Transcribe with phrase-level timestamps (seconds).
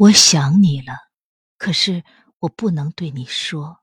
[0.00, 0.94] 我想你了，
[1.58, 2.02] 可是
[2.38, 3.80] 我不能对你说。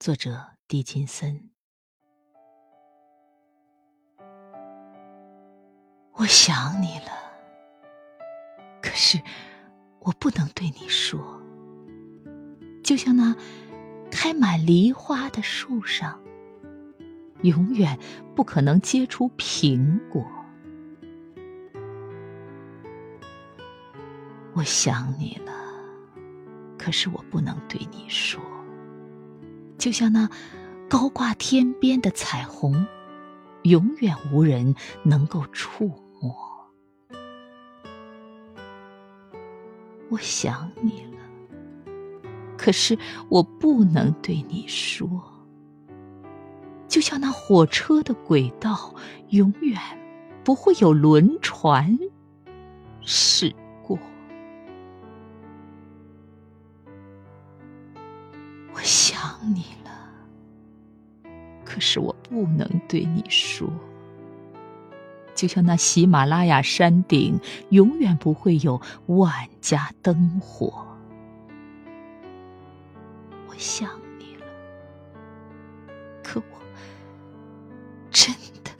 [0.00, 1.52] 作者：狄金森。
[6.14, 7.12] 我想你了，
[8.82, 9.22] 可是
[10.00, 11.40] 我不能对你说。
[12.82, 13.36] 就像那
[14.10, 16.20] 开满梨花的树上，
[17.44, 17.96] 永远
[18.34, 20.26] 不可能结出苹果。
[24.62, 25.52] 我想你了，
[26.78, 28.40] 可是我不能对你说。
[29.76, 30.30] 就像那
[30.88, 32.86] 高挂天边的彩虹，
[33.64, 34.72] 永远无人
[35.02, 35.88] 能够触
[36.20, 36.32] 摸。
[40.10, 41.18] 我想你了，
[42.56, 42.96] 可是
[43.28, 45.08] 我不能对你说。
[46.86, 48.94] 就像那火车的轨道，
[49.30, 49.76] 永远
[50.44, 51.98] 不会有轮船
[53.00, 53.52] 驶
[61.72, 63.66] 可是我不能对你说。
[65.34, 70.86] 就像那喜马拉雅山顶，永远不会有万家灯火。
[73.48, 74.44] 我想你了，
[76.22, 76.58] 可我
[78.10, 78.70] 真的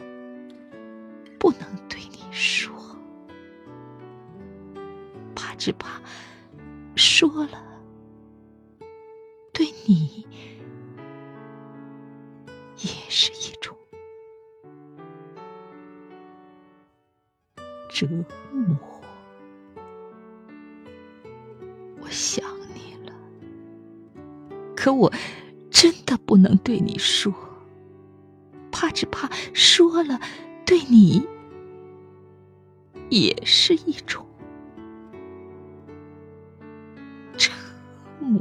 [1.39, 2.71] 不能对你说，
[5.35, 5.99] 怕只怕
[6.95, 7.59] 说了。
[9.55, 10.27] 对你
[13.15, 13.77] 是一种
[17.91, 18.07] 折
[18.51, 18.75] 磨。
[22.01, 22.43] 我想
[22.75, 23.13] 你了，
[24.75, 25.13] 可我
[25.71, 27.35] 真的不能对你说，
[28.71, 30.19] 怕只怕说了，
[30.65, 31.29] 对你
[33.11, 34.27] 也是一种
[37.37, 37.53] 折
[38.21, 38.41] 磨。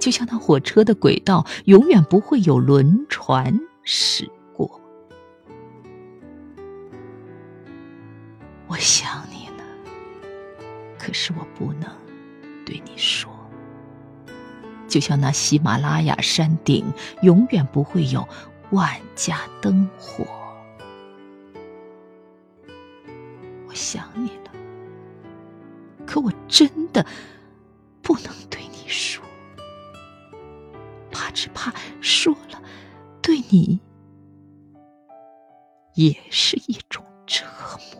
[0.00, 4.80] 就像那火车的轨道，永远不会有轮船驶过。
[8.66, 9.64] 我想你了，
[10.98, 11.88] 可是我不能
[12.64, 13.30] 对你说。
[14.88, 16.84] 就像那喜马拉雅山顶，
[17.22, 18.26] 永远不会有
[18.70, 20.26] 万家灯火。
[23.68, 24.50] 我想你了，
[26.06, 27.06] 可我真的
[28.02, 29.22] 不能对你说。
[31.30, 32.62] 只怕说了，
[33.22, 33.80] 对你
[35.94, 37.44] 也是一种折
[37.94, 37.99] 磨。